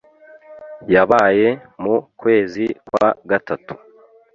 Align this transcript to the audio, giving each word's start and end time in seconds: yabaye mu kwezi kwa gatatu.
yabaye 0.93 1.47
mu 1.83 1.95
kwezi 2.19 2.65
kwa 2.87 3.07
gatatu. 3.29 3.73